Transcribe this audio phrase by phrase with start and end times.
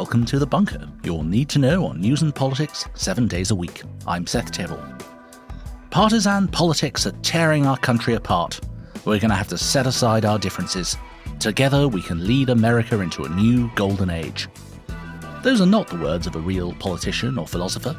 [0.00, 3.54] welcome to The Bunker, your need to know on news and politics seven days a
[3.54, 3.82] week.
[4.06, 5.02] I'm Seth Thevoz.
[5.90, 8.58] Partisan politics are tearing our country apart.
[9.04, 10.96] We're going to have to set aside our differences.
[11.38, 14.48] Together, we can lead America into a new golden age.
[15.42, 17.94] Those are not the words of a real politician or philosopher,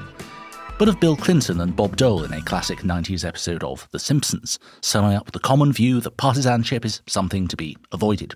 [0.79, 4.57] but of Bill Clinton and Bob Dole in a classic 90s episode of The Simpsons,
[4.81, 8.33] summing up the common view that partisanship is something to be avoided.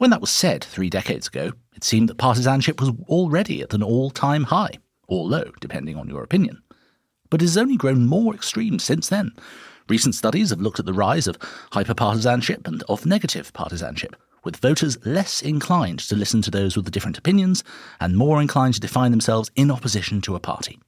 [0.00, 3.82] When that was said three decades ago, it seemed that partisanship was already at an
[3.82, 6.62] all time high, or low, depending on your opinion.
[7.28, 9.32] But it has only grown more extreme since then.
[9.90, 11.38] Recent studies have looked at the rise of
[11.72, 17.18] hyperpartisanship and of negative partisanship, with voters less inclined to listen to those with different
[17.18, 17.62] opinions
[18.00, 20.80] and more inclined to define themselves in opposition to a party.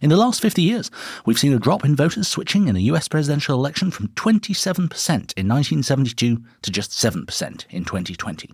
[0.00, 0.90] In the last 50 years,
[1.24, 5.48] we've seen a drop in voters switching in a US presidential election from 27% in
[5.48, 8.50] 1972 to just 7% in 2020.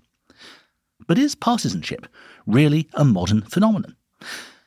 [1.06, 2.06] But is partisanship
[2.46, 3.96] really a modern phenomenon?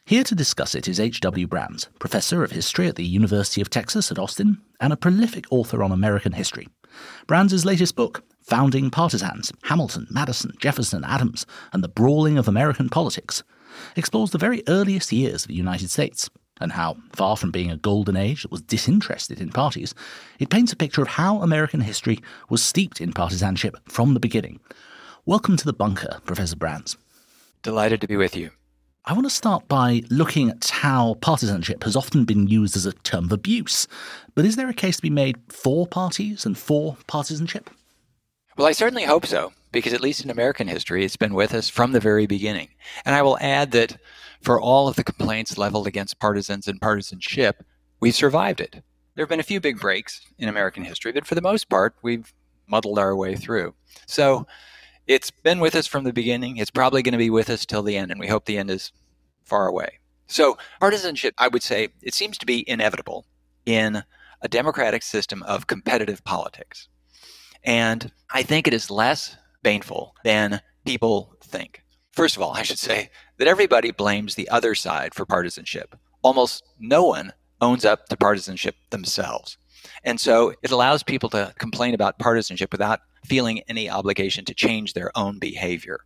[0.06, 1.48] Here to discuss it is H.W.
[1.48, 5.82] Brands, Professor of History at the University of Texas at Austin and a prolific author
[5.82, 6.68] on American history.
[7.26, 13.44] Brands' latest book, Founding Partisans Hamilton, Madison, Jefferson, Adams, and the Brawling of American Politics,
[13.96, 16.30] explores the very earliest years of the United States
[16.62, 19.94] and how, far from being a golden age that was disinterested in parties,
[20.40, 24.60] it paints a picture of how American history was steeped in partisanship from the beginning.
[25.26, 26.98] Welcome to the bunker, Professor Brands.
[27.62, 28.52] Delighted to be with you.
[29.08, 32.94] I want to start by looking at how partisanship has often been used as a
[32.94, 33.88] term of abuse.
[34.34, 37.70] But is there a case to be made for parties and for partisanship?
[38.58, 41.68] Well, I certainly hope so, because at least in American history, it's been with us
[41.68, 42.70] from the very beginning.
[43.04, 43.98] And I will add that
[44.42, 47.66] for all of the complaints leveled against partisans and partisanship,
[48.00, 48.82] we've survived it.
[49.16, 51.96] There have been a few big breaks in American history, but for the most part,
[52.02, 52.34] we've
[52.66, 53.74] muddled our way through.
[54.08, 54.48] So
[55.06, 56.56] it's been with us from the beginning.
[56.56, 58.72] It's probably going to be with us till the end, and we hope the end
[58.72, 58.94] is
[59.44, 60.00] far away.
[60.28, 63.26] So, partisanship, I would say, it seems to be inevitable
[63.66, 64.04] in
[64.42, 66.88] a democratic system of competitive politics.
[67.66, 71.82] And I think it is less baneful than people think.
[72.14, 75.96] First of all, I should say that everybody blames the other side for partisanship.
[76.22, 79.58] Almost no one owns up to partisanship themselves.
[80.04, 84.94] And so it allows people to complain about partisanship without feeling any obligation to change
[84.94, 86.00] their own behavior.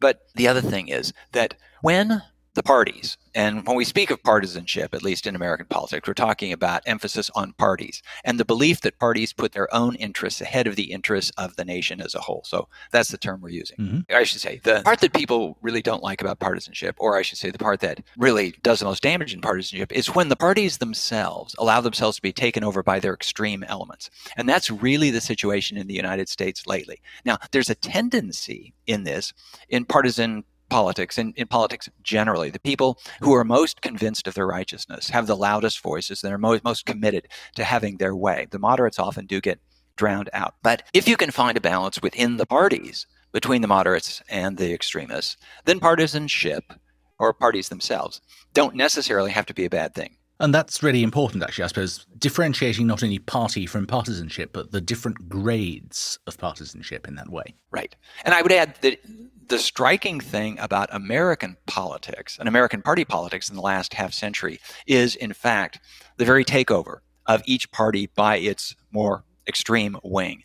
[0.00, 2.22] But the other thing is that when
[2.56, 3.16] the parties.
[3.34, 7.30] And when we speak of partisanship, at least in American politics, we're talking about emphasis
[7.34, 11.30] on parties and the belief that parties put their own interests ahead of the interests
[11.36, 12.42] of the nation as a whole.
[12.44, 13.76] So that's the term we're using.
[13.76, 14.16] Mm-hmm.
[14.16, 17.38] I should say the part that people really don't like about partisanship, or I should
[17.38, 20.78] say the part that really does the most damage in partisanship, is when the parties
[20.78, 24.10] themselves allow themselves to be taken over by their extreme elements.
[24.36, 27.00] And that's really the situation in the United States lately.
[27.24, 29.34] Now, there's a tendency in this,
[29.68, 34.46] in partisan politics and in politics generally the people who are most convinced of their
[34.46, 38.46] righteousness have the loudest voices and are most, most committed to having their way.
[38.50, 39.60] The moderates often do get
[39.96, 40.54] drowned out.
[40.62, 44.72] But if you can find a balance within the parties between the moderates and the
[44.72, 46.72] extremists then partisanship
[47.18, 48.20] or parties themselves
[48.54, 52.06] don't necessarily have to be a bad thing and that's really important, actually, I suppose,
[52.18, 57.54] differentiating not only party from partisanship, but the different grades of partisanship in that way.
[57.70, 57.94] Right.
[58.24, 59.00] And I would add that
[59.48, 64.60] the striking thing about American politics and American party politics in the last half century
[64.86, 65.80] is, in fact,
[66.16, 70.44] the very takeover of each party by its more extreme wing.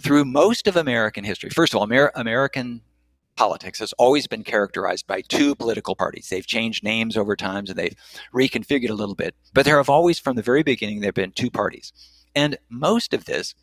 [0.00, 2.82] Through most of American history, first of all, Amer- American
[3.36, 6.28] politics has always been characterized by two political parties.
[6.28, 7.96] They've changed names over times and they've
[8.34, 11.32] reconfigured a little bit, but there have always, from the very beginning, there have been
[11.32, 11.92] two parties.
[12.34, 13.54] And most of this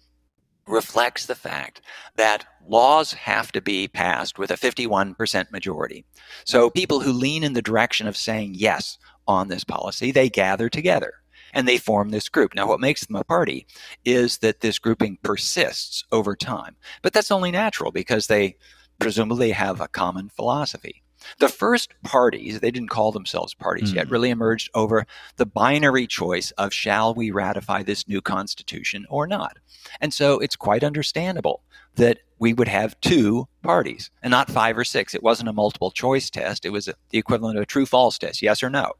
[0.68, 1.82] reflects the fact
[2.16, 6.06] that laws have to be passed with a 51% majority.
[6.46, 8.98] So people who lean in the direction of saying yes
[9.28, 11.16] on this policy, they gather together
[11.54, 12.56] and they form this group.
[12.56, 13.68] Now, what makes them a party
[14.06, 16.76] is that this grouping persists over time.
[17.02, 18.56] But that's only natural because they
[19.00, 21.04] presumably have a common philosophy.
[21.40, 23.96] The first parties, they didn't call themselves parties mm.
[23.96, 24.12] yet, hmm.
[24.12, 25.06] really emerged over
[25.38, 29.58] the binary choice of shall we ratify this new constitution or not.
[30.02, 31.64] And so it's quite understandable
[31.96, 35.16] that we would have two parties and not five or six.
[35.16, 38.18] It wasn't a multiple choice test, it was a, the equivalent of a true false
[38.18, 38.94] test, yes or no.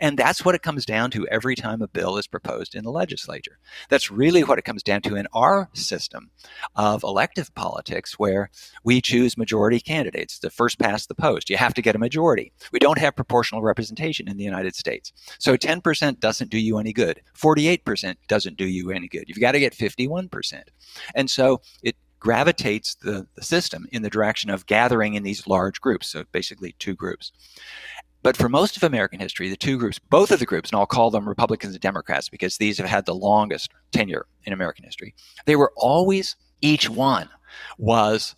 [0.00, 2.90] And that's what it comes down to every time a bill is proposed in the
[2.90, 3.58] legislature.
[3.88, 6.30] That's really what it comes down to in our system
[6.74, 8.50] of elective politics, where
[8.82, 11.50] we choose majority candidates, the first past the post.
[11.50, 12.52] You have to get a majority.
[12.72, 15.12] We don't have proportional representation in the United States.
[15.38, 17.20] So 10% doesn't do you any good.
[17.36, 19.24] 48% doesn't do you any good.
[19.28, 20.62] You've got to get 51%.
[21.14, 25.78] And so it gravitates the, the system in the direction of gathering in these large
[25.78, 27.32] groups, so basically two groups.
[28.24, 30.86] But for most of American history, the two groups, both of the groups, and I'll
[30.86, 35.14] call them Republicans and Democrats because these have had the longest tenure in American history,
[35.44, 37.28] they were always, each one
[37.76, 38.34] was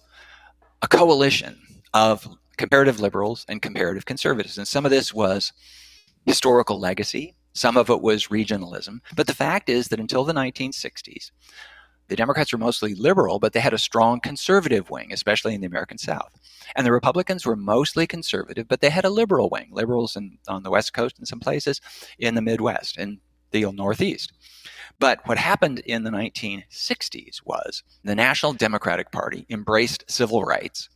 [0.82, 1.56] a coalition
[1.94, 4.58] of comparative liberals and comparative conservatives.
[4.58, 5.52] And some of this was
[6.24, 8.98] historical legacy, some of it was regionalism.
[9.14, 11.30] But the fact is that until the 1960s,
[12.08, 15.66] the Democrats were mostly liberal, but they had a strong conservative wing, especially in the
[15.66, 16.38] American South.
[16.74, 20.62] And the Republicans were mostly conservative, but they had a liberal wing, liberals in, on
[20.62, 21.80] the West Coast and some places
[22.18, 23.18] in the Midwest and
[23.50, 24.32] the Northeast.
[24.98, 30.88] But what happened in the 1960s was the National Democratic Party embraced civil rights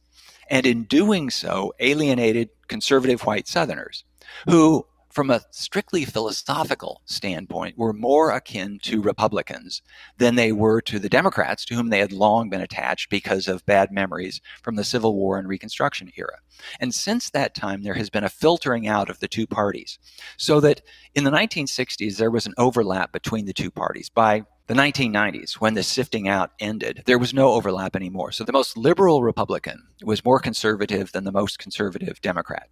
[0.49, 4.05] and in doing so alienated conservative white Southerners
[4.49, 9.83] who from a strictly philosophical standpoint, were more akin to Republicans
[10.19, 13.67] than they were to the Democrats, to whom they had long been attached because of
[13.67, 16.39] bad memories from the Civil War and Reconstruction era.
[16.79, 19.99] And since that time, there has been a filtering out of the two parties,
[20.37, 20.83] so that
[21.15, 24.09] in the 1960s, there was an overlap between the two parties.
[24.09, 28.31] By the 1990s, when the sifting out ended, there was no overlap anymore.
[28.31, 32.69] So the most liberal Republican was more conservative than the most conservative Democrat.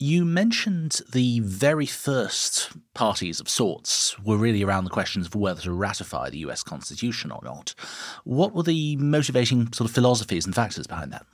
[0.00, 5.62] You mentioned the very first parties of sorts were really around the questions of whether
[5.62, 7.76] to ratify the US Constitution or not.
[8.24, 11.26] What were the motivating sort of philosophies and factors behind that?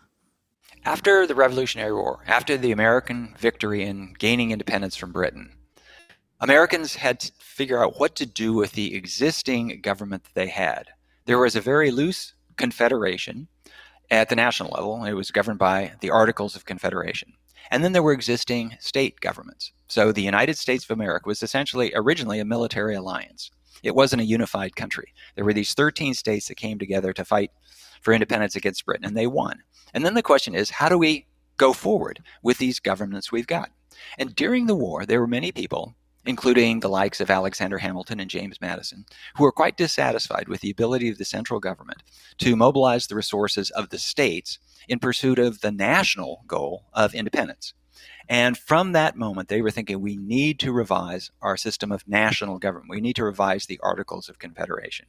[0.85, 5.53] After the Revolutionary War, after the American victory in gaining independence from Britain,
[6.39, 10.89] Americans had to figure out what to do with the existing government that they had.
[11.25, 13.49] There was a very loose confederation
[14.11, 15.05] at the national level.
[15.05, 17.33] It was governed by the Articles of Confederation.
[17.71, 19.73] And then there were existing state governments.
[19.89, 23.51] So the United States of America was essentially originally a military alliance.
[23.83, 25.15] It wasn't a unified country.
[25.37, 27.51] There were these 13 states that came together to fight
[28.03, 29.63] for independence against Britain, and they won.
[29.95, 31.27] And then the question is how do we
[31.57, 33.71] go forward with these governments we've got?
[34.19, 35.95] And during the war, there were many people,
[36.27, 39.07] including the likes of Alexander Hamilton and James Madison,
[39.37, 42.03] who were quite dissatisfied with the ability of the central government
[42.39, 44.59] to mobilize the resources of the states
[44.89, 47.75] in pursuit of the national goal of independence.
[48.29, 52.59] And from that moment, they were thinking we need to revise our system of national
[52.59, 52.91] government.
[52.91, 55.07] We need to revise the Articles of Confederation.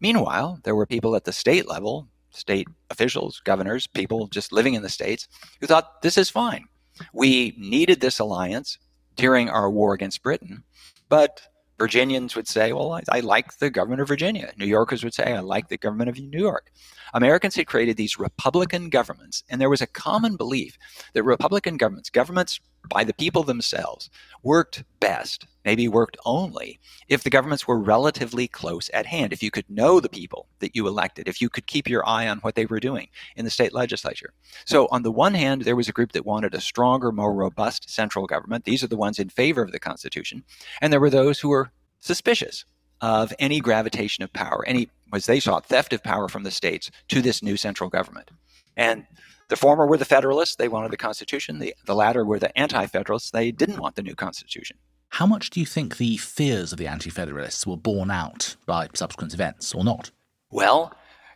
[0.00, 4.82] Meanwhile, there were people at the state level, state officials, governors, people just living in
[4.82, 5.28] the states,
[5.60, 6.66] who thought this is fine.
[7.12, 8.78] We needed this alliance
[9.16, 10.62] during our war against Britain,
[11.08, 11.42] but
[11.78, 14.50] Virginians would say, well, I, I, like the government of Virginia.
[14.56, 16.70] New Yorkers would say, I like the government of New York.
[17.12, 20.78] Americans had created these Republican governments, and there was a common belief
[21.12, 24.10] that Republican governments, governments by the people themselves,
[24.42, 26.78] worked best, maybe worked only,
[27.08, 30.74] if the governments were relatively close at hand, if you could know the people that
[30.74, 33.50] you elected, if you could keep your eye on what they were doing in the
[33.50, 34.32] state legislature.
[34.64, 37.90] So, on the one hand, there was a group that wanted a stronger, more robust
[37.90, 38.64] central government.
[38.64, 40.44] These are the ones in favor of the Constitution.
[40.80, 42.64] And there were those who were suspicious
[43.00, 46.90] of any gravitation of power, any, as they saw theft of power from the states
[47.08, 48.30] to this new central government.
[48.76, 49.06] And
[49.48, 51.58] the former were the Federalists, they wanted the Constitution.
[51.58, 54.78] The, the latter were the Anti Federalists, they didn't want the new Constitution.
[55.10, 58.88] How much do you think the fears of the Anti Federalists were borne out by
[58.94, 60.10] subsequent events or not?
[60.50, 60.92] Well,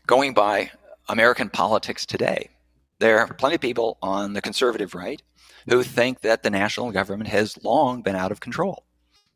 [0.07, 0.71] going by
[1.09, 2.51] American politics today,
[2.99, 5.23] there are plenty of people on the conservative right
[5.69, 8.85] who think that the national government has long been out of control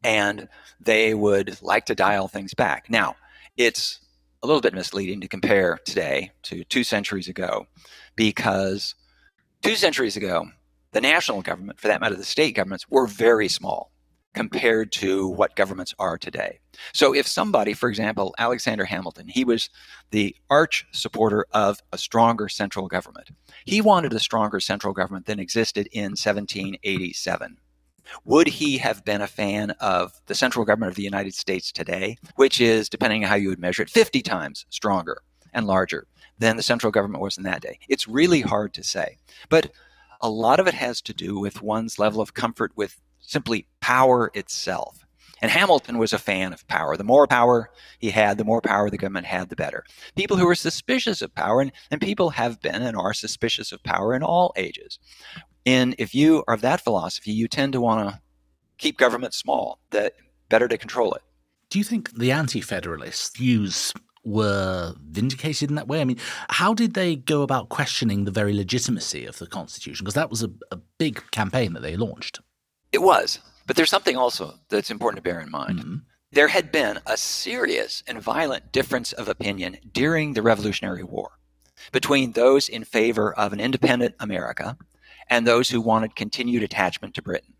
[0.02, 0.48] and
[0.80, 2.90] they would like to dial things back.
[2.90, 3.16] Now,
[3.56, 4.00] it's
[4.44, 7.66] a little bit misleading to compare today to two centuries ago
[8.14, 8.94] because
[9.62, 10.46] two centuries ago,
[10.92, 13.90] the national government, for that matter, the state governments, were very small
[14.34, 16.58] compared to what governments are today.
[16.92, 19.70] So if somebody, for example, Alexander Hamilton, he was
[20.10, 23.30] the arch supporter of a stronger central government.
[23.64, 27.56] He wanted a stronger central government than existed in 1787.
[28.24, 32.16] Would he have been a fan of the central government of the United States today,
[32.36, 36.06] which is, depending on how you would measure it, 50 times stronger and larger
[36.38, 37.78] than the central government was in that day?
[37.88, 39.18] It's really hard to say.
[39.48, 39.70] But
[40.20, 44.30] a lot of it has to do with one's level of comfort with simply power
[44.34, 45.04] itself.
[45.42, 46.96] And Hamilton was a fan of power.
[46.96, 49.84] The more power he had, the more power the government had, the better.
[50.16, 53.82] People who were suspicious of power, and, and people have been and are suspicious of
[53.82, 54.98] power in all ages.
[55.66, 58.20] And if you are of that philosophy, you tend to want to
[58.78, 60.14] keep government small, that
[60.48, 61.22] better to control it.
[61.70, 63.92] Do you think the anti-federalist views
[64.24, 66.00] were vindicated in that way?
[66.00, 66.18] I mean,
[66.48, 70.04] how did they go about questioning the very legitimacy of the Constitution?
[70.04, 72.40] Because that was a, a big campaign that they launched.
[72.92, 73.38] It was.
[73.66, 75.78] But there's something also that's important to bear in mind.
[75.78, 75.96] Mm-hmm.
[76.32, 81.32] There had been a serious and violent difference of opinion during the Revolutionary War.
[81.92, 84.76] between those in favor of an independent America
[85.28, 87.54] and those who wanted continued attachment to Britain.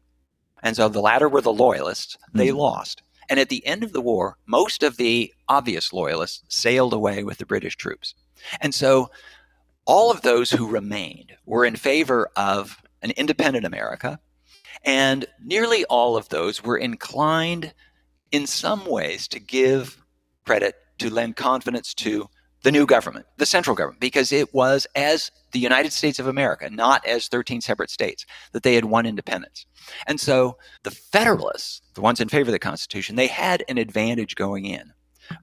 [0.62, 2.16] And so the latter were the loyalists.
[2.32, 2.56] They mm.
[2.56, 3.02] lost.
[3.28, 7.38] And at the end of the war, most of the obvious loyalists sailed away with
[7.38, 8.14] the British troops.
[8.60, 9.10] And so
[9.86, 14.18] all of those who remained were in favor of an independent America.
[14.84, 17.72] And nearly all of those were inclined
[18.32, 20.02] in some ways to give
[20.44, 22.28] credit, to lend confidence to
[22.64, 26.68] the new government, the central government, because it was as the United States of America,
[26.70, 29.66] not as 13 separate states, that they had won independence.
[30.06, 34.34] And so the Federalists, the ones in favor of the Constitution, they had an advantage
[34.34, 34.94] going in.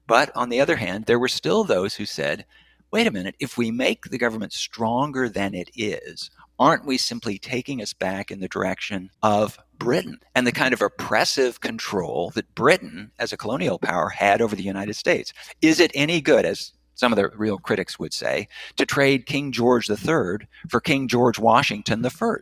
[0.08, 2.46] But on the other hand, there were still those who said,
[2.92, 7.38] wait a minute, if we make the government stronger than it is, aren't we simply
[7.38, 12.56] taking us back in the direction of Britain and the kind of oppressive control that
[12.56, 15.34] Britain, as a colonial power, had over the United States?
[15.62, 19.52] Is it any good, as some of the real critics would say, to trade King
[19.52, 22.36] George III for King George Washington I.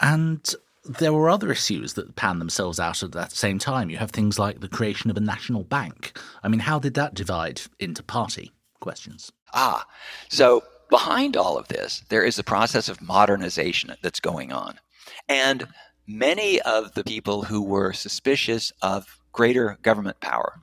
[0.00, 3.90] And there were other issues that panned themselves out at that same time.
[3.90, 6.18] You have things like the creation of a national bank.
[6.42, 9.30] I mean, how did that divide into party questions?
[9.52, 9.84] Ah,
[10.30, 14.80] so behind all of this, there is a process of modernization that's going on.
[15.28, 15.68] And
[16.06, 20.58] many of the people who were suspicious of greater government power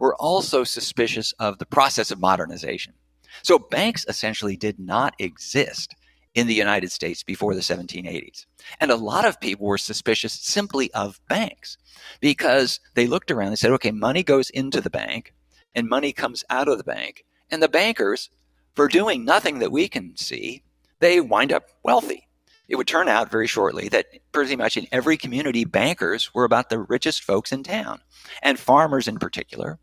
[0.00, 2.94] were also suspicious of the process of modernization.
[3.42, 5.94] So banks essentially did not exist
[6.34, 8.46] in the United States before the 1780s.
[8.80, 11.78] And a lot of people were suspicious simply of banks
[12.20, 15.32] because they looked around and said, okay, money goes into the bank
[15.74, 17.24] and money comes out of the bank.
[17.50, 18.30] And the bankers,
[18.74, 20.64] for doing nothing that we can see,
[20.98, 22.28] they wind up wealthy.
[22.66, 26.70] It would turn out very shortly that pretty much in every community, bankers were about
[26.70, 28.00] the richest folks in town.
[28.42, 29.78] And farmers in particular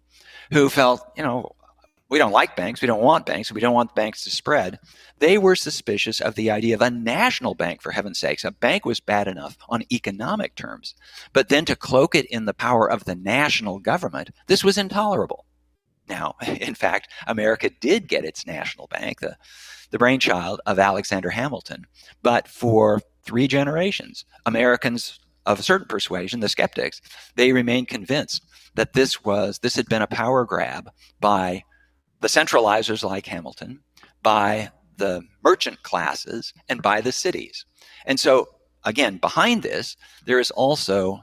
[0.52, 1.56] who felt, you know,
[2.10, 4.80] we don't like banks, we don't want banks, we don't want banks to spread.
[5.20, 8.44] They were suspicious of the idea of a national bank, for heaven's sakes.
[8.44, 10.94] A bank was bad enough on economic terms,
[11.32, 15.46] but then to cloak it in the power of the national government, this was intolerable.
[16.10, 19.38] Now, in fact, America did get its national bank, the,
[19.92, 21.86] the brainchild of Alexander Hamilton,
[22.22, 27.02] but for three generations, Americans of a certain persuasion, the skeptics,
[27.36, 28.44] they remained convinced
[28.76, 31.64] that this was this had been a power grab by
[32.20, 33.80] the centralizers like Hamilton,
[34.22, 37.66] by the merchant classes, and by the cities.
[38.06, 38.48] And so
[38.84, 41.22] again, behind this, there is also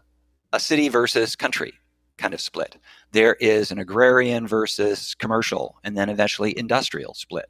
[0.53, 1.75] a city versus country
[2.17, 2.77] kind of split.
[3.13, 7.49] There is an agrarian versus commercial, and then eventually industrial split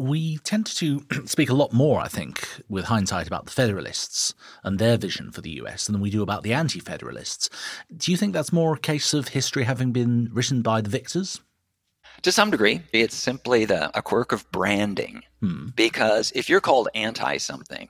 [0.00, 4.78] we tend to speak a lot more, I think, with hindsight about the Federalists and
[4.78, 7.50] their vision for the US than we do about the Anti Federalists.
[7.96, 11.40] Do you think that's more a case of history having been written by the victors?
[12.22, 15.22] To some degree, it's simply the, a quirk of branding.
[15.40, 15.68] Hmm.
[15.76, 17.88] Because if you're called anti something,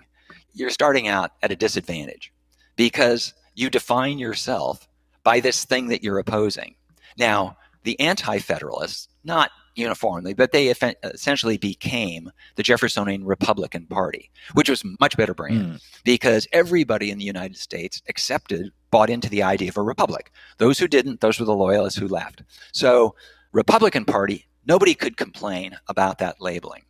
[0.53, 2.33] you're starting out at a disadvantage
[2.77, 4.89] because you define yourself
[5.23, 6.75] by this thing that you're opposing.
[7.19, 14.69] Now, the anti federalists, not uniformly, but they essentially became the Jeffersonian Republican Party, which
[14.69, 15.83] was much better brand mm.
[16.05, 20.33] because everybody in the United States accepted, bought into the idea of a republic.
[20.59, 22.43] Those who didn't, those were the loyalists who left.
[22.73, 23.15] So,
[23.53, 26.85] Republican Party, nobody could complain about that labeling.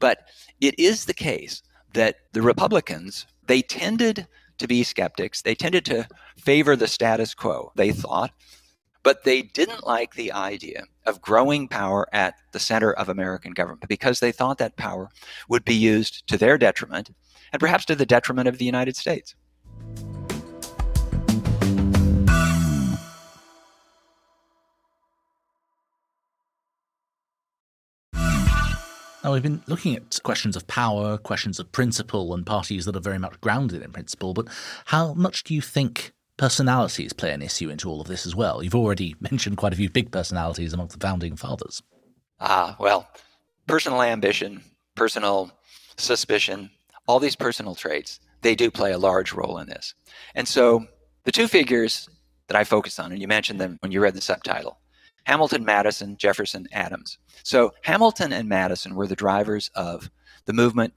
[0.00, 0.28] But
[0.60, 1.62] it is the case
[1.92, 4.26] that the Republicans, they tended
[4.58, 5.42] to be skeptics.
[5.42, 8.30] They tended to favor the status quo, they thought.
[9.04, 13.86] But they didn't like the idea of growing power at the center of American government
[13.86, 15.10] because they thought that power
[15.48, 17.10] would be used to their detriment
[17.52, 19.36] and perhaps to the detriment of the United States.
[29.22, 33.00] Now, we've been looking at questions of power, questions of principle, and parties that are
[33.00, 34.48] very much grounded in principle, but
[34.86, 38.62] how much do you think personalities play an issue into all of this as well.
[38.62, 41.82] You've already mentioned quite a few big personalities amongst the founding fathers.
[42.40, 43.08] Ah, well,
[43.66, 44.62] personal ambition,
[44.94, 45.52] personal
[45.96, 46.70] suspicion,
[47.06, 49.94] all these personal traits, they do play a large role in this.
[50.34, 50.86] And so
[51.24, 52.08] the two figures
[52.48, 54.78] that I focus on, and you mentioned them when you read the subtitle
[55.24, 57.16] Hamilton, Madison, Jefferson, Adams.
[57.44, 60.10] So Hamilton and Madison were the drivers of
[60.44, 60.92] the movement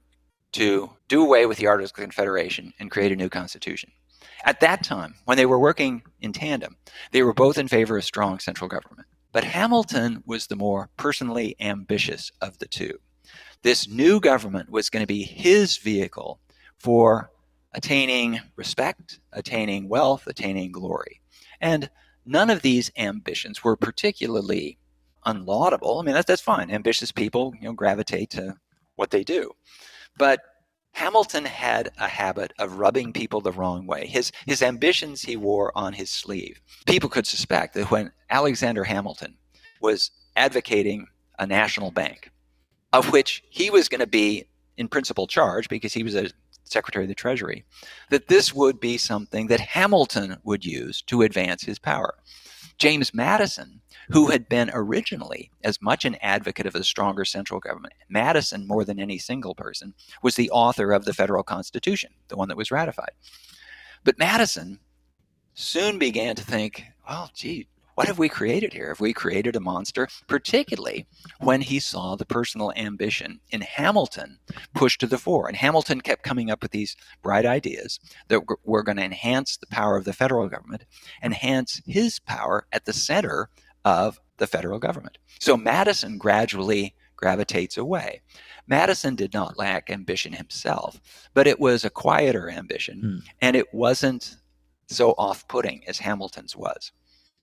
[0.52, 3.90] to do away with the Articles of Confederation and create a new constitution.
[4.44, 6.76] At that time, when they were working in tandem,
[7.12, 9.06] they were both in favor of strong central government.
[9.32, 12.98] But Hamilton was the more personally ambitious of the two.
[13.62, 16.40] This new government was going to be his vehicle
[16.78, 17.30] for
[17.74, 21.20] attaining respect, attaining wealth, attaining glory.
[21.60, 21.90] And
[22.24, 24.78] none of these ambitions were particularly
[25.26, 26.00] unlaudable.
[26.00, 26.70] I mean, that's, that's fine.
[26.70, 28.56] Ambitious people, you know, gravitate to
[28.96, 29.52] what they do.
[30.16, 30.40] But
[30.98, 34.08] Hamilton had a habit of rubbing people the wrong way.
[34.08, 36.60] His, his ambitions he wore on his sleeve.
[36.86, 39.36] People could suspect that when Alexander Hamilton
[39.80, 41.06] was advocating
[41.38, 42.32] a national bank,
[42.92, 46.32] of which he was going to be in principal charge because he was a
[46.64, 47.64] Secretary of the Treasury,
[48.10, 52.16] that this would be something that Hamilton would use to advance his power.
[52.78, 53.80] James Madison,
[54.10, 58.84] who had been originally as much an advocate of a stronger central government, Madison, more
[58.84, 62.70] than any single person, was the author of the federal constitution, the one that was
[62.70, 63.10] ratified.
[64.04, 64.78] But Madison
[65.54, 67.66] soon began to think, well, gee,
[67.98, 68.90] what have we created here?
[68.90, 70.06] Have we created a monster?
[70.28, 71.08] Particularly
[71.40, 74.38] when he saw the personal ambition in Hamilton
[74.72, 75.48] pushed to the fore.
[75.48, 79.66] And Hamilton kept coming up with these bright ideas that were going to enhance the
[79.66, 80.84] power of the federal government,
[81.24, 83.50] enhance his power at the center
[83.84, 85.18] of the federal government.
[85.40, 88.20] So Madison gradually gravitates away.
[88.68, 91.00] Madison did not lack ambition himself,
[91.34, 93.28] but it was a quieter ambition, mm.
[93.40, 94.36] and it wasn't
[94.86, 96.92] so off putting as Hamilton's was.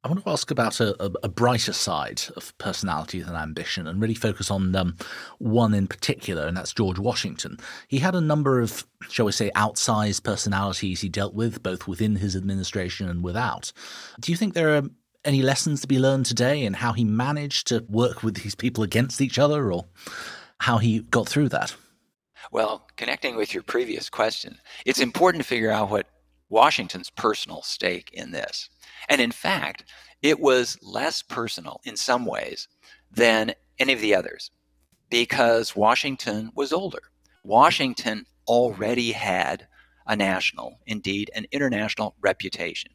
[0.05, 4.00] I want to ask about a, a, a, brighter side of personality than ambition and
[4.00, 4.95] really focus on um,
[5.39, 7.57] one in particular, and that's George Washington.
[7.88, 12.17] He had a number of, shall we say, outsized personalities he dealt with, both within
[12.17, 13.74] his administration and without.
[14.19, 14.83] Do you think there are
[15.25, 18.83] any lessons to be learned today in how he managed to work with these people
[18.83, 19.85] against each other or
[20.59, 21.75] how he got through that?
[22.51, 26.05] Well, connecting with your previous question, it's important to figure out what
[26.49, 28.69] Washington's personal stake in this.
[29.09, 29.85] And in fact,
[30.21, 32.67] it was less personal in some ways
[33.11, 34.51] than any of the others
[35.09, 37.01] because Washington was older.
[37.43, 39.67] Washington already had
[40.07, 42.91] a national, indeed, an international reputation.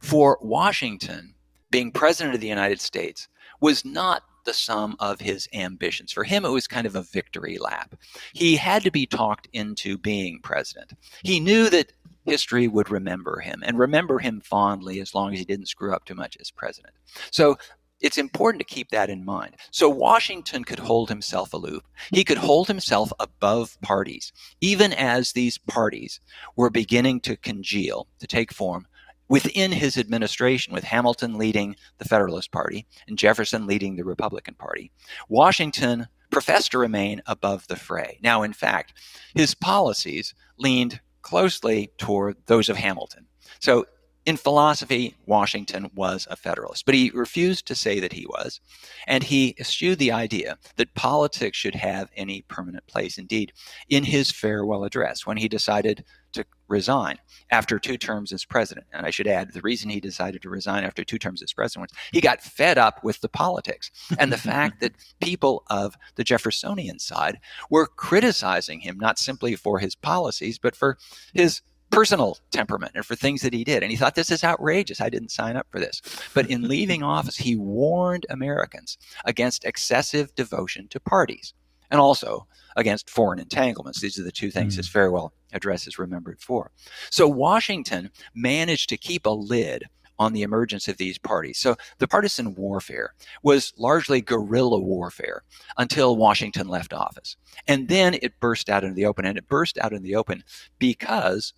[0.00, 1.34] For Washington,
[1.70, 3.28] being president of the United States
[3.60, 6.12] was not the sum of his ambitions.
[6.12, 7.94] For him, it was kind of a victory lap.
[8.32, 10.92] He had to be talked into being president.
[11.22, 11.92] He knew that
[12.24, 16.04] history would remember him and remember him fondly as long as he didn't screw up
[16.04, 16.94] too much as president.
[17.30, 17.56] So
[18.00, 19.56] it's important to keep that in mind.
[19.70, 21.82] So Washington could hold himself aloof.
[22.12, 26.20] He could hold himself above parties, even as these parties
[26.56, 28.86] were beginning to congeal, to take form
[29.34, 34.92] within his administration, with Hamilton leading the Federalist Party and Jefferson leading the Republican Party.
[35.28, 38.20] Washington professed to remain above the fray.
[38.22, 38.94] Now, in fact,
[39.34, 43.26] his policies leaned closely toward those of Hamilton.
[43.58, 43.86] So
[44.26, 48.60] in philosophy, Washington was a Federalist, but he refused to say that he was.
[49.06, 53.18] And he eschewed the idea that politics should have any permanent place.
[53.18, 53.52] Indeed,
[53.88, 57.18] in his farewell address, when he decided to resign
[57.50, 60.84] after two terms as president, and I should add, the reason he decided to resign
[60.84, 64.38] after two terms as president was he got fed up with the politics and the
[64.52, 70.58] fact that people of the Jeffersonian side were criticizing him, not simply for his policies,
[70.58, 70.96] but for
[71.34, 71.60] his
[71.90, 73.82] personal temperament and for things that he did.
[73.82, 75.00] And he thought, this is outrageous.
[75.00, 76.02] I didn't sign up for this.
[76.34, 81.54] But in leaving office, he warned Americans against excessive devotion to parties
[81.90, 84.00] and also against foreign entanglements.
[84.00, 84.78] These are the two things mm.
[84.78, 86.72] his farewell address is remembered for.
[87.10, 89.84] So Washington managed to keep a lid
[90.18, 91.58] on the emergence of these parties.
[91.58, 95.42] So the partisan warfare was largely guerrilla warfare
[95.76, 97.36] until Washington left office.
[97.66, 99.24] And then it burst out into the open.
[99.24, 100.44] And it burst out in the open
[100.78, 101.52] because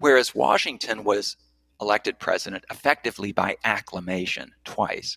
[0.00, 1.36] Whereas Washington was
[1.80, 5.16] elected president effectively by acclamation twice.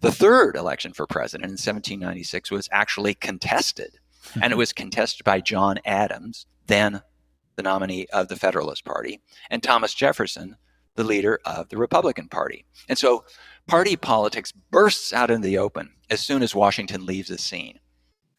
[0.00, 3.98] The third election for president in 1796 was actually contested,
[4.34, 4.58] and it mm-hmm.
[4.58, 7.02] was contested by John Adams, then
[7.56, 10.56] the nominee of the Federalist Party, and Thomas Jefferson,
[10.94, 12.64] the leader of the Republican Party.
[12.88, 13.24] And so
[13.66, 17.80] party politics bursts out in the open as soon as Washington leaves the scene.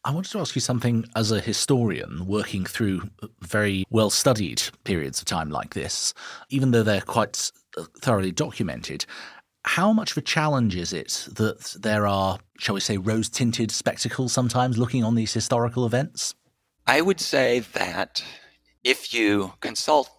[0.05, 3.09] I wanted to ask you something as a historian working through
[3.41, 6.13] very well studied periods of time like this,
[6.49, 9.05] even though they're quite uh, thoroughly documented.
[9.65, 13.71] How much of a challenge is it that there are, shall we say, rose tinted
[13.71, 16.33] spectacles sometimes looking on these historical events?
[16.88, 18.23] I would say that
[18.85, 20.09] if you consult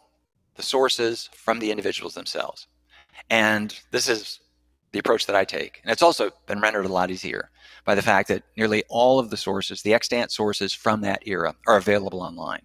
[0.56, 2.66] the sources from the individuals themselves,
[3.30, 4.40] and this is
[4.92, 7.50] the approach that I take, and it's also been rendered a lot easier
[7.90, 11.56] by the fact that nearly all of the sources, the extant sources from that era,
[11.66, 12.62] are available online.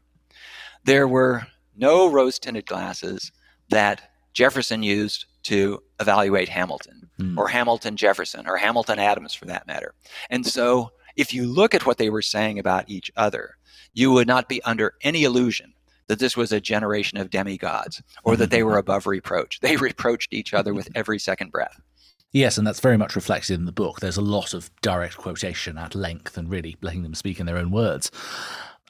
[0.83, 3.31] There were no rose tinted glasses
[3.69, 7.35] that Jefferson used to evaluate Hamilton, mm.
[7.39, 9.95] or Hamilton Jefferson, or Hamilton Adams for that matter.
[10.29, 13.57] And so, if you look at what they were saying about each other,
[13.95, 15.73] you would not be under any illusion
[16.05, 19.59] that this was a generation of demigods or that they were above reproach.
[19.59, 21.81] They reproached each other with every second breath.
[22.35, 24.01] Yes, and that's very much reflected in the book.
[24.01, 27.55] There's a lot of direct quotation at length and really letting them speak in their
[27.55, 28.11] own words.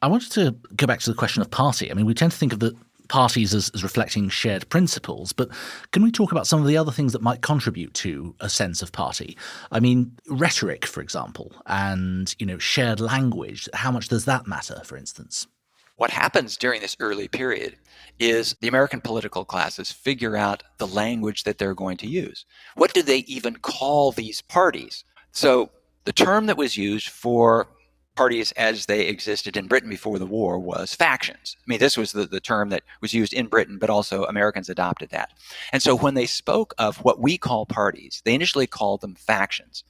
[0.02, 1.92] I wanted to go back to the question of party.
[1.92, 2.76] I mean, we tend to think of the
[3.08, 5.50] parties as, as, reflecting shared principles, but
[5.92, 8.82] can we talk about some of the other things that might contribute to a sense
[8.82, 9.38] of party?
[9.72, 13.70] I mean, rhetoric, for example, and you know, shared language.
[13.76, 15.46] How much does that matter, for instance?
[15.98, 17.78] What happens during this early period
[18.20, 22.46] is the American political classes figure out the language that they're going to use.
[22.76, 25.06] What do they even call these parties?
[25.32, 25.70] So
[26.04, 27.70] the term that was used for
[28.16, 31.58] parties as they existed in Britain before the war was factions.
[31.60, 34.70] I mean, this was the, the term that was used in Britain, but also Americans
[34.70, 35.32] adopted that.
[35.72, 39.84] And so when they spoke of what we call parties, they initially called them factions.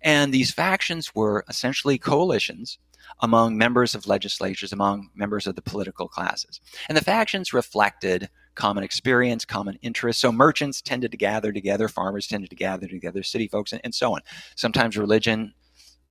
[0.00, 2.78] And these factions were essentially coalitions
[3.20, 6.60] among members of legislatures, among members of the political classes.
[6.88, 10.20] And the factions reflected common experience, common interests.
[10.20, 13.94] So merchants tended to gather together, farmers tended to gather together, city folks, and, and
[13.94, 14.20] so on.
[14.56, 15.54] Sometimes religion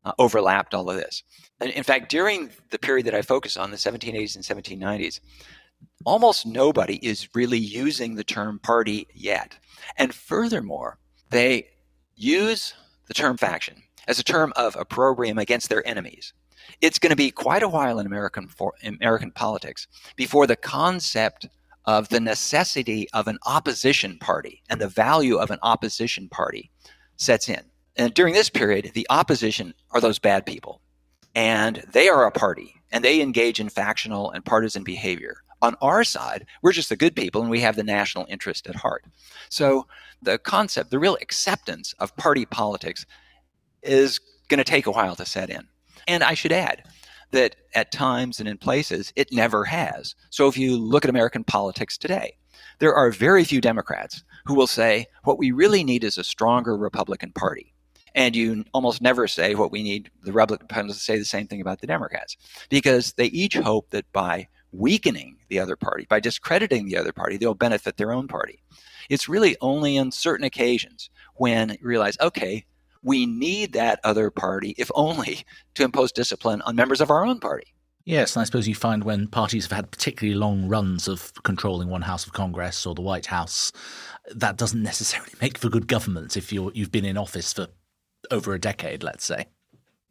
[0.03, 1.23] uh, overlapped all of this.
[1.59, 5.19] And in fact, during the period that I focus on, the 1780s and 1790s,
[6.05, 9.57] almost nobody is really using the term party yet.
[9.97, 10.97] And furthermore,
[11.29, 11.67] they
[12.15, 12.73] use
[13.07, 16.33] the term faction as a term of opprobrium against their enemies.
[16.81, 21.47] It's going to be quite a while in American for, American politics before the concept
[21.85, 26.69] of the necessity of an opposition party and the value of an opposition party
[27.15, 27.61] sets in.
[27.95, 30.81] And during this period, the opposition are those bad people.
[31.35, 35.37] And they are a party and they engage in factional and partisan behavior.
[35.61, 38.75] On our side, we're just the good people and we have the national interest at
[38.75, 39.05] heart.
[39.49, 39.87] So
[40.21, 43.05] the concept, the real acceptance of party politics
[43.83, 45.67] is going to take a while to set in.
[46.07, 46.83] And I should add
[47.31, 50.15] that at times and in places, it never has.
[50.29, 52.37] So if you look at American politics today,
[52.79, 56.75] there are very few Democrats who will say, what we really need is a stronger
[56.75, 57.73] Republican Party.
[58.13, 61.61] And you almost never say what we need the Republicans to say the same thing
[61.61, 62.35] about the Democrats,
[62.69, 67.37] because they each hope that by weakening the other party, by discrediting the other party,
[67.37, 68.61] they'll benefit their own party.
[69.09, 72.65] It's really only on certain occasions when you realize, okay,
[73.03, 77.39] we need that other party, if only to impose discipline on members of our own
[77.39, 77.73] party.
[78.03, 81.89] Yes, and I suppose you find when parties have had particularly long runs of controlling
[81.89, 83.71] one house of Congress or the White House,
[84.33, 87.67] that doesn't necessarily make for good government if you're, you've been in office for
[88.31, 89.47] over a decade, let's say.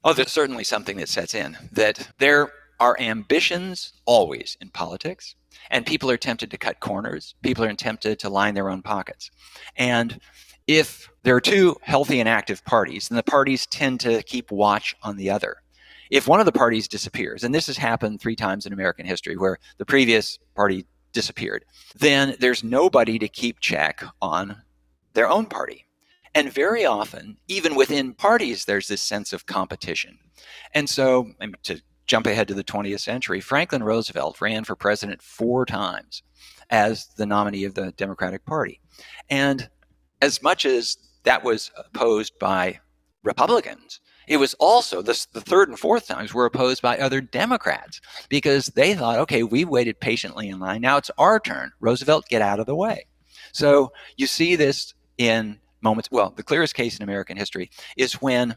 [0.05, 5.35] Oh, there's certainly something that sets in that there are ambitions always in politics,
[5.71, 7.35] and people are tempted to cut corners.
[7.43, 9.31] People are tempted to line their own pockets.
[9.77, 10.21] And
[10.71, 14.95] if there are two healthy and active parties, then the parties tend to keep watch
[15.03, 15.57] on the other.
[16.11, 19.37] If one of the parties disappears, and this has happened three times in American history
[19.37, 21.65] where the previous party disappeared,
[21.99, 24.63] then there's nobody to keep check on
[25.15, 25.87] their own party.
[26.37, 30.19] And very often, even within parties, there's this sense of competition.
[30.73, 31.33] And so,
[31.65, 36.23] to jump ahead to the 20th century, Franklin Roosevelt ran for president four times
[36.71, 38.81] as the nominee of the Democratic Party.
[39.29, 39.69] And
[40.21, 42.81] as much as that was opposed by
[43.23, 48.01] Republicans, it was also the, the third and fourth times were opposed by other Democrats
[48.29, 50.81] because they thought, okay, we waited patiently in line.
[50.81, 51.73] Now it's our turn.
[51.81, 53.07] Roosevelt, get out of the way.
[53.53, 56.11] So you see this in moments.
[56.11, 58.55] Well, the clearest case in American history is when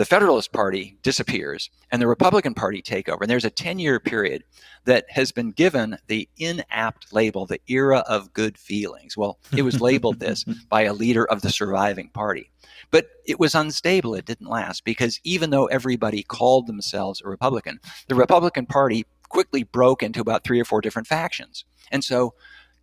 [0.00, 3.22] the Federalist Party disappears and the Republican Party take over.
[3.22, 4.44] And there's a 10 year period
[4.86, 9.14] that has been given the inapt label, the era of good feelings.
[9.14, 12.50] Well, it was labeled this by a leader of the surviving party.
[12.90, 14.14] But it was unstable.
[14.14, 19.64] It didn't last because even though everybody called themselves a Republican, the Republican Party quickly
[19.64, 21.66] broke into about three or four different factions.
[21.92, 22.32] And so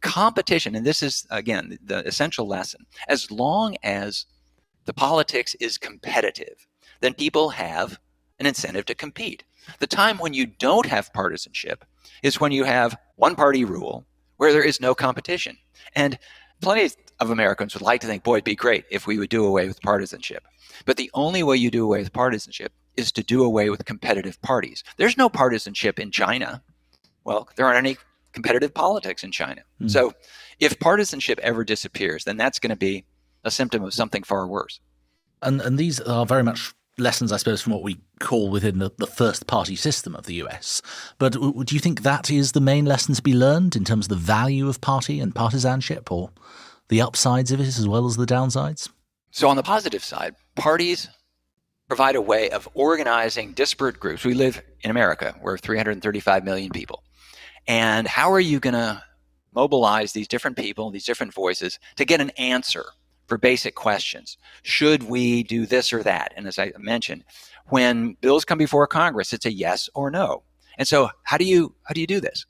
[0.02, 4.28] competition, and this is, again, the essential lesson, as long as
[4.86, 6.68] the politics is competitive,
[7.02, 8.00] then people have
[8.40, 9.44] an incentive to compete.
[9.80, 11.84] The time when you don't have partisanship
[12.24, 14.06] is when you have one party rule
[14.38, 15.58] where there is no competition.
[15.96, 16.18] And
[16.62, 19.46] plenty of Americans would like to think, boy, it'd be great if we would do
[19.46, 20.44] away with partisanship.
[20.86, 24.42] But the only way you do away with partisanship is to do away with competitive
[24.42, 24.84] parties.
[24.98, 26.62] There's no partisanship in China.
[27.24, 27.98] Well, there aren't any
[28.34, 29.62] competitive politics in China.
[29.82, 29.90] Mm.
[29.90, 30.14] So
[30.60, 33.06] if partisanship ever disappears, then that's going to be
[33.44, 34.80] a symptom of something far worse.
[35.42, 38.92] And, and these are very much lessons, I suppose, from what we call within the,
[38.98, 40.82] the first party system of the US.
[41.20, 44.10] But do you think that is the main lesson to be learned in terms of
[44.10, 46.32] the value of party and partisanship, or
[46.90, 48.90] the upsides of it as well as the downsides?
[49.32, 51.10] So, on the positive side, parties
[51.88, 54.26] provide a way of organizing disparate groups.
[54.26, 57.04] We live in America, we're 335 million people.
[57.68, 59.04] And how are you going to
[59.54, 62.86] mobilize these different people, these different voices to get an answer
[63.28, 64.38] for basic questions.
[64.64, 66.34] Should we do this or that?
[66.36, 67.24] And as I mentioned,
[67.70, 70.44] when bills come before Congress, it's a yes or no.
[70.78, 72.46] And so how do you how do you do this?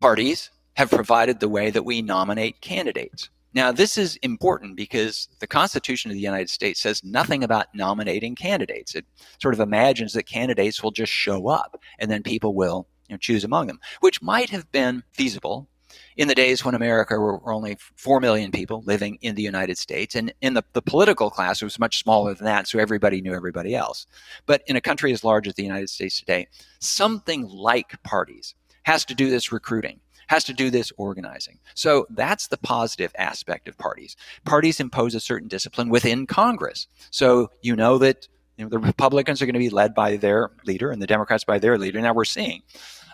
[0.00, 3.28] Parties have provided the way that we nominate candidates.
[3.52, 8.36] Now, this is important because the Constitution of the United States says nothing about nominating
[8.36, 8.94] candidates.
[8.94, 9.04] It
[9.42, 13.18] sort of imagines that candidates will just show up and then people will you know,
[13.18, 15.68] choose among them, which might have been feasible
[16.16, 20.14] in the days when America were, only 4 million people living in the United States.
[20.14, 23.34] And in the, the political class, it was much smaller than that, so everybody knew
[23.34, 24.06] everybody else.
[24.46, 26.48] But in a country as large as the United States today,
[26.78, 30.00] something like parties has to do this recruiting
[30.30, 31.58] has to do this organizing.
[31.74, 34.14] So that's the positive aspect of parties.
[34.44, 36.86] Parties impose a certain discipline within Congress.
[37.10, 40.52] So you know that you know, the Republicans are going to be led by their
[40.66, 42.00] leader and the Democrats by their leader.
[42.00, 42.62] Now we're seeing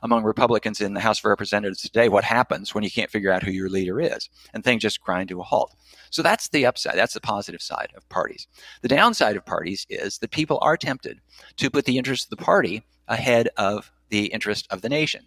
[0.06, 3.42] among Republicans in the House of Representatives today what happens when you can't figure out
[3.42, 5.74] who your leader is and things just grind to a halt.
[6.10, 6.96] So that's the upside.
[6.96, 8.46] That's the positive side of parties.
[8.82, 11.20] The downside of parties is that people are tempted
[11.56, 15.26] to put the interest of the party ahead of the interest of the nation.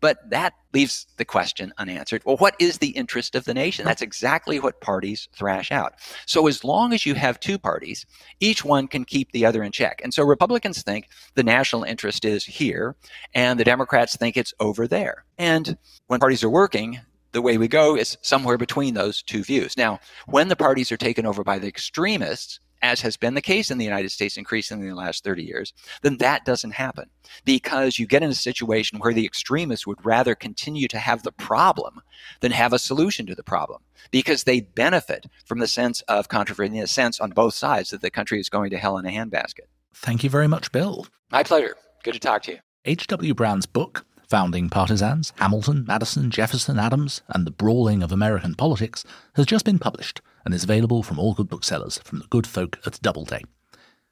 [0.00, 2.22] But that leaves the question unanswered.
[2.24, 3.84] Well, what is the interest of the nation?
[3.84, 5.94] That's exactly what parties thrash out.
[6.26, 8.06] So as long as you have two parties,
[8.40, 10.00] each one can keep the other in check.
[10.02, 12.96] And so Republicans think the national interest is here,
[13.34, 15.24] and the Democrats think it's over there.
[15.38, 17.00] And when parties are working,
[17.32, 19.76] the way we go is somewhere between those two views.
[19.76, 23.70] Now, when the parties are taken over by the extremists, as has been the case
[23.70, 27.10] in the United States increasingly in the last 30 years, then that doesn't happen
[27.44, 31.32] because you get in a situation where the extremists would rather continue to have the
[31.32, 32.00] problem
[32.40, 36.80] than have a solution to the problem because they benefit from the sense of controversy,
[36.80, 39.66] the sense on both sides that the country is going to hell in a handbasket.
[39.94, 41.06] Thank you very much, Bill.
[41.30, 41.76] My pleasure.
[42.04, 42.58] Good to talk to you.
[42.84, 43.34] H.W.
[43.34, 49.46] Brands' book, Founding Partisans Hamilton, Madison, Jefferson, Adams, and the Brawling of American Politics, has
[49.46, 53.02] just been published and is available from all good booksellers from the good folk at
[53.02, 53.42] Doubleday.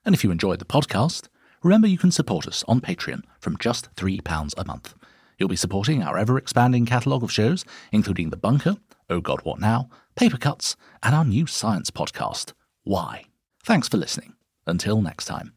[0.04, 1.28] And if you enjoyed the podcast,
[1.62, 4.94] remember you can support us on Patreon from just £3 a month.
[5.38, 8.76] You'll be supporting our ever expanding catalogue of shows, including The Bunker,
[9.08, 13.26] Oh God What Now, Paper Cuts, and our new science podcast, Why.
[13.62, 14.34] Thanks for listening.
[14.66, 15.52] Until next time.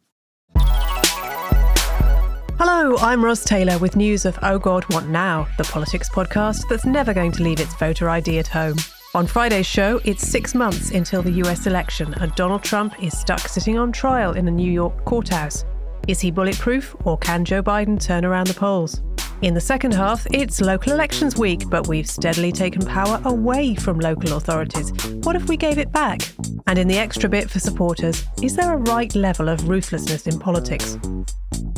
[2.60, 6.86] Hello, I'm Ros Taylor with news of Oh God, What Now, the politics podcast that's
[6.86, 8.78] never going to leave its voter ID at home.
[9.16, 13.40] On Friday's show, it's six months until the US election, and Donald Trump is stuck
[13.40, 15.64] sitting on trial in a New York courthouse.
[16.08, 19.02] Is he bulletproof, or can Joe Biden turn around the polls?
[19.42, 24.00] In the second half, it's local elections week, but we've steadily taken power away from
[24.00, 24.92] local authorities.
[25.24, 26.22] What if we gave it back?
[26.68, 30.38] And in the extra bit for supporters, is there a right level of ruthlessness in
[30.38, 30.98] politics?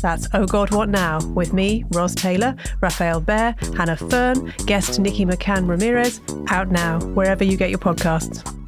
[0.00, 1.20] That's Oh God, What Now?
[1.34, 7.44] with me, Ros Taylor, Rafael Behr, Hannah Fearn, guest Nikki McCann Ramirez, out now, wherever
[7.44, 8.59] you get your podcasts.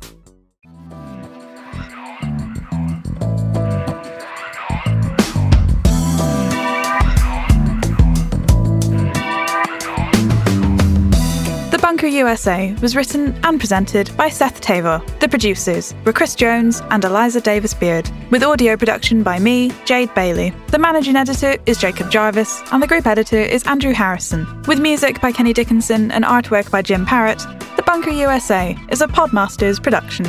[12.03, 15.21] Bunker USA was written and presented by Seth Thevoz.
[15.21, 20.13] The producers were Chris Jones and Eliza Davis Beard, with audio production by me, Jade
[20.13, 20.53] Bailey.
[20.73, 24.45] The managing editor is Jacob Jarvis, and the group editor is Andrew Harrison.
[24.67, 29.07] With music by Kenny Dickinson and artwork by Jim Parrott, The Bunker USA is a
[29.07, 30.25] Podmasters production.